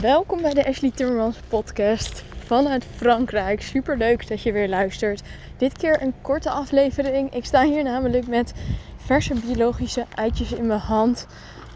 [0.00, 3.62] Welkom bij de Ashley Timmermans podcast vanuit Frankrijk.
[3.62, 5.22] Super leuk dat je weer luistert.
[5.56, 7.34] Dit keer een korte aflevering.
[7.34, 8.52] Ik sta hier namelijk met
[8.96, 11.26] verse biologische eitjes in mijn hand.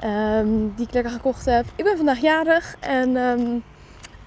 [0.00, 0.46] ehm,
[0.76, 1.64] die ik lekker gekocht heb.
[1.76, 3.56] Ik ben vandaag jarig en ehm,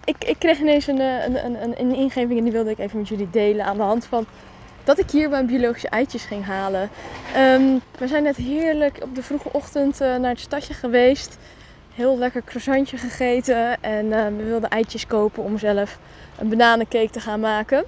[0.05, 2.79] ik, ik kreeg ineens een, eh, een, een, een, een ingeving en die wilde ik
[2.79, 4.25] even met jullie delen aan de hand van
[4.83, 6.89] dat ik hier mijn biologische eitjes ging halen.
[7.33, 11.37] Ehm, we zijn net heerlijk op de vroege ochtend eh, naar het stadje geweest.
[11.95, 13.83] Heel lekker croissantje gegeten.
[13.83, 15.99] En eh, we wilden eitjes kopen om zelf
[16.39, 17.83] een bananencake te gaan maken.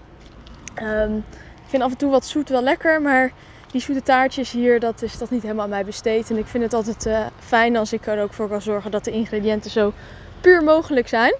[0.75, 3.31] Ehm, ik vind af en toe wat zoet wel lekker, maar
[3.71, 6.29] die zoete taartjes hier, dat is dat niet helemaal aan mij besteed.
[6.29, 9.03] En ik vind het altijd eh, fijn als ik er ook voor kan zorgen dat
[9.03, 9.93] de ingrediënten zo
[10.41, 11.35] puur mogelijk zijn.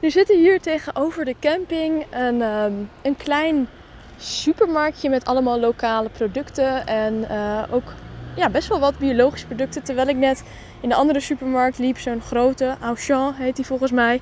[0.00, 2.72] Nu zitten hier tegenover de camping een, ehm,
[3.02, 3.68] een klein
[4.16, 6.86] supermarktje met allemaal lokale producten.
[6.86, 7.92] En eh, ook
[8.36, 9.82] ja, best wel wat biologische producten.
[9.82, 10.42] Terwijl ik net
[10.86, 14.20] in de andere supermarkt liep, zo'n grote, Auchan heet die volgens mij.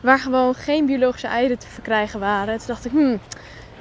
[0.00, 2.58] Waar gewoon geen biologische eieren te verkrijgen waren.
[2.58, 3.20] Toen dacht ik, hmm,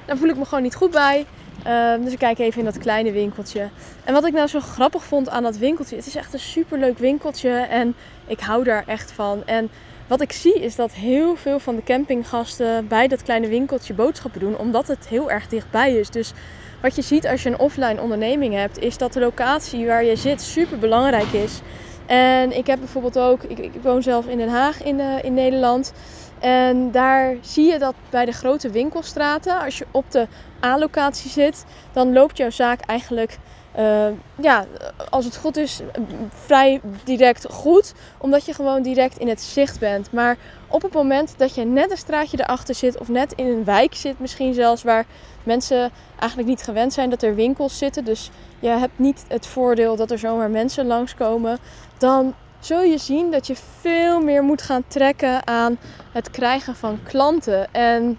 [0.06, 1.26] daar voel ik me gewoon niet goed bij.
[1.64, 3.70] Ehm, dus ik kijk even in dat kleine winkeltje.
[4.04, 5.96] En wat ik nou zo grappig vond aan dat winkeltje.
[5.96, 7.50] Het is echt een superleuk winkeltje.
[7.50, 7.96] En
[8.28, 9.46] ik hou daar echt van.
[9.46, 9.70] En
[10.08, 14.40] wat ik zie is dat heel veel van de campinggasten bij dat kleine winkeltje boodschappen
[14.40, 14.58] doen.
[14.58, 16.10] Omdat het heel erg dichtbij is.
[16.10, 16.34] Dus
[16.82, 18.80] wat je ziet als je een offline onderneming hebt.
[18.80, 21.62] Is dat de locatie waar je zit super belangrijk is.
[22.06, 25.34] En ik heb bijvoorbeeld ook, ik, ik woon zelf in Den Haag in, eh, in
[25.34, 25.94] Nederland.
[26.40, 30.28] En daar zie je dat bij de grote winkelstraten, als je op de
[30.64, 33.38] A-locatie zit, dan loopt jouw zaak eigenlijk,
[33.76, 34.66] eh, ja,
[35.10, 35.82] als het goed is,
[36.30, 37.94] vrij direct goed.
[38.18, 40.12] Omdat je gewoon direct in het zicht bent.
[40.12, 40.38] Maar
[40.68, 43.96] op het moment dat je net een straatje erachter zit, of net in een wijk
[43.96, 45.06] zit, misschien zelfs waar
[45.44, 48.06] mensen eigenlijk niet gewend zijn dat er winkels zitten.
[48.06, 51.58] Dus je hebt niet het voordeel dat er zomaar mensen langskomen.
[51.98, 55.78] Dan zul je zien dat je veel meer moet gaan trekken aan
[56.12, 57.74] het krijgen van klanten.
[57.74, 58.18] En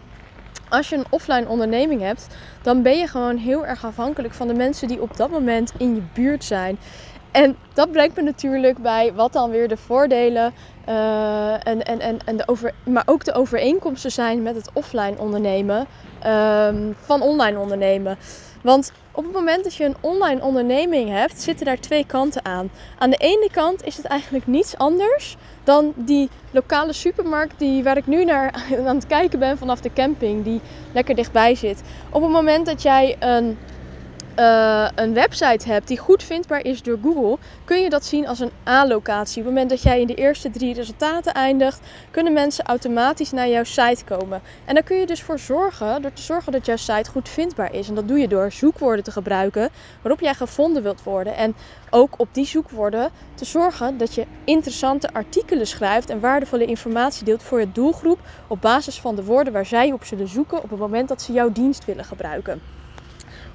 [0.69, 2.27] als je een offline onderneming hebt,
[2.63, 5.95] dan ben je gewoon heel erg afhankelijk van de mensen die op dat moment in
[5.95, 6.79] je buurt zijn.
[7.37, 10.55] En dat brengt me natuurlijk bij wat dan weer de voordelen
[10.89, 15.19] uh, en, en, en, en de over, maar ook de overeenkomsten zijn met het offline
[15.19, 15.87] ondernemen
[16.27, 18.19] um, van online ondernemen.
[18.63, 22.71] Want op het moment dat je een online onderneming hebt, zitten daar twee kanten aan.
[22.99, 27.97] Aan de ene kant is het eigenlijk niets anders dan die lokale supermarkt die, waar
[27.97, 30.61] ik nu naar aan het kijken ben vanaf de camping, die
[30.93, 31.83] lekker dichtbij zit.
[32.11, 33.59] Op het moment dat jij een
[34.37, 38.41] uh, een website hebt die goed vindbaar is door Google, kun je dat zien als
[38.41, 39.39] een A-locatie.
[39.39, 41.81] Op het moment dat jij in de eerste drie resultaten eindigt,
[42.11, 44.43] kunnen mensen automatisch naar jouw site komen.
[44.65, 47.75] En daar kun je dus voor zorgen, door te zorgen dat jouw site goed vindbaar
[47.75, 47.89] is.
[47.89, 49.71] En dat doe je door zoekwoorden te gebruiken
[50.03, 51.37] waarop jij gevonden wilt worden.
[51.37, 51.55] En
[51.91, 57.43] ook op die zoekwoorden te zorgen dat je interessante artikelen schrijft en waardevolle informatie deelt
[57.43, 60.79] voor je doelgroep op basis van de woorden waar zij op zullen zoeken op het
[60.79, 62.61] moment dat ze jouw dienst willen gebruiken.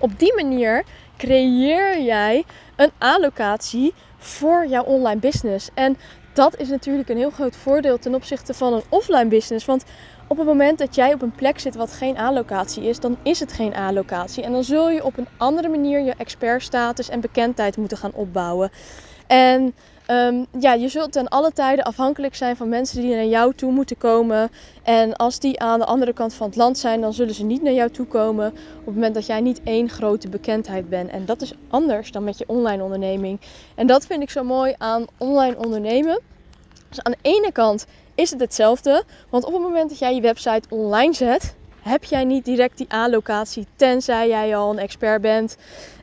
[0.02, 0.84] Op die manier
[1.18, 2.44] creëer jij
[2.76, 5.70] een allocatie voor jouw online business.
[5.74, 5.98] En
[6.34, 9.66] dat is natuurlijk een heel groot voordeel ten opzichte van een offline business.
[9.66, 9.84] Want
[10.28, 13.40] op het moment dat jij op een plek zit wat geen allocatie is, dan is
[13.40, 14.44] het geen allocatie.
[14.44, 18.72] En dan zul je op een andere manier je expertstatus en bekendheid moeten gaan opbouwen.
[19.28, 19.74] En
[20.12, 23.72] Um, ja, je zult ten alle tijden afhankelijk zijn van mensen die naar jou toe
[23.72, 24.50] moeten komen.
[24.84, 27.62] En als die aan de andere kant van het land zijn, dan zullen ze niet
[27.62, 28.48] naar jou toe komen
[28.80, 31.10] op het moment dat jij niet één grote bekendheid bent.
[31.10, 33.40] En dat is anders dan met je online onderneming.
[33.76, 36.20] En dat vind ik zo mooi aan online ondernemen.
[36.90, 37.86] Dus aan de ene kant
[38.16, 42.24] is het hetzelfde, want op het moment dat jij je website online zet, heb jij
[42.24, 45.58] niet direct die allocatie, tenzij jij al een expert bent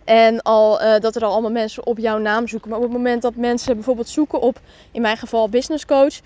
[0.05, 2.71] en al, uh, dat er al allemaal mensen op jouw naam zoeken.
[2.71, 6.21] Maar op het moment dat mensen bijvoorbeeld zoeken op, in mijn geval business coach,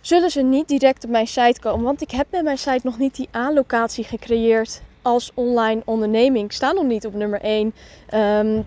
[0.00, 1.84] zullen ze niet direct op mijn site komen.
[1.84, 6.44] Want ik heb met mijn site nog niet die allocatie gecreëerd als online onderneming.
[6.44, 7.72] Ik sta nog niet op nummer 1 um,
[8.08, 8.62] ehm,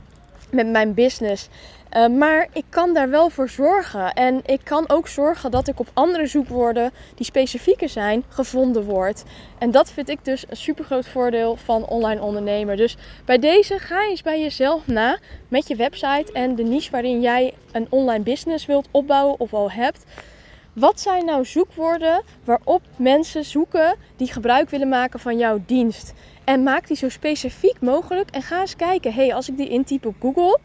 [0.50, 1.50] met mijn business.
[1.96, 4.14] Uh, maar ik kan daar wel voor zorgen.
[4.14, 9.24] En ik kan ook zorgen dat ik op andere zoekwoorden die specifieker zijn, gevonden word.
[9.58, 12.76] En dat vind ik dus een super groot voordeel van online ondernemer.
[12.76, 17.22] Dus bij deze ga eens bij jezelf na met je website en de niche waarin
[17.22, 20.04] jij een online business wilt opbouwen of al hebt.
[20.74, 26.14] Wat zijn nou zoekwoorden waarop mensen zoeken die gebruik willen maken van jouw dienst?
[26.44, 29.14] En maak die zo specifiek mogelijk en ga eens kijken.
[29.14, 30.60] hey, als ik die intyp op Google,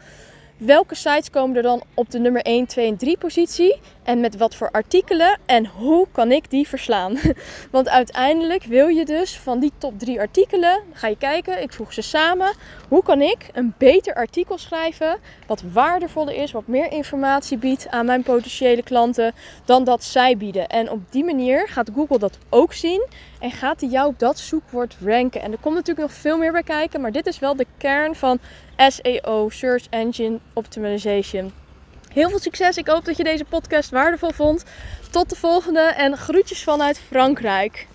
[0.60, 3.80] welke sites komen er dan op de nummer 1, 2 en 3 positie?
[4.02, 5.38] En met wat voor artikelen?
[5.46, 7.18] En hoe kan ik die verslaan?
[7.70, 11.92] Want uiteindelijk wil je dus van die top 3 artikelen, ga je kijken, ik voeg
[11.92, 12.54] ze samen.
[12.88, 18.06] Hoe kan ik een beter artikel schrijven, wat waardevoller is, wat meer informatie biedt aan
[18.06, 19.32] mijn potentiële klanten
[19.64, 20.68] dan dat zij bieden?
[20.68, 23.06] En op die manier gaat Google dat ook zien
[23.40, 25.42] en gaat hij jou op dat zoekwoord ranken.
[25.42, 28.14] En er komt natuurlijk nog veel meer bij kijken, maar dit is wel de kern
[28.14, 28.38] van
[28.88, 31.52] SEO, Search Engine Optimization.
[32.12, 32.76] Heel veel succes.
[32.76, 34.64] Ik hoop dat je deze podcast waardevol vond.
[35.10, 37.86] Tot de volgende en groetjes vanuit Frankrijk.